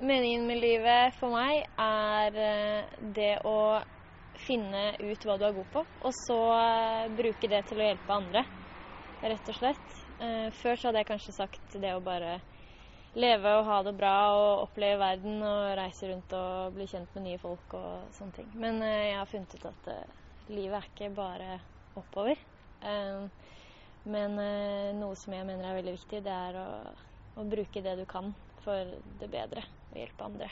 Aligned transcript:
Meningen 0.00 0.46
med 0.46 0.60
livet 0.62 1.16
for 1.18 1.34
meg 1.34 1.64
er 1.82 2.36
eh, 2.38 2.90
det 3.16 3.40
å 3.42 3.80
finne 4.38 4.92
ut 4.94 5.24
hva 5.26 5.34
du 5.34 5.42
er 5.48 5.56
god 5.56 5.66
på, 5.74 5.82
og 5.82 6.14
så 6.14 6.36
eh, 6.54 7.08
bruke 7.18 7.50
det 7.50 7.64
til 7.66 7.82
å 7.82 7.88
hjelpe 7.88 8.14
andre, 8.14 8.44
rett 9.18 9.50
og 9.50 9.58
slett. 9.58 9.96
Eh, 10.22 10.54
før 10.54 10.78
så 10.78 10.88
hadde 10.88 11.02
jeg 11.02 11.10
kanskje 11.10 11.34
sagt 11.34 11.74
det 11.82 11.96
å 11.96 12.04
bare 12.06 12.36
leve 13.18 13.56
og 13.58 13.66
ha 13.66 13.80
det 13.88 13.96
bra 13.98 14.14
og 14.36 14.64
oppleve 14.68 15.02
verden 15.02 15.42
og 15.42 15.74
reise 15.80 16.12
rundt 16.12 16.38
og 16.38 16.78
bli 16.78 16.86
kjent 16.86 17.18
med 17.18 17.26
nye 17.26 17.42
folk 17.42 17.74
og 17.80 18.14
sånne 18.14 18.38
ting. 18.38 18.54
Men 18.54 18.78
jeg 18.84 19.16
har 19.18 19.30
funnet 19.32 19.58
ut 19.58 19.70
at 19.72 19.94
livet 20.46 20.78
er 20.78 20.90
ikke 20.92 21.14
bare 21.16 21.56
oppover. 21.98 22.38
Men 24.06 24.38
noe 25.00 25.18
som 25.18 25.34
jeg 25.34 25.48
mener 25.48 25.66
er 25.66 25.80
veldig 25.80 25.96
viktig, 25.96 26.22
det 26.22 26.36
er 26.36 26.60
å, 26.62 26.68
å 27.42 27.48
bruke 27.48 27.82
det 27.82 27.98
du 27.98 28.06
kan 28.06 28.30
for 28.68 28.96
det 29.20 29.30
bedre 29.32 29.64
og 29.88 29.96
hjelpe 29.96 30.26
andre. 30.26 30.48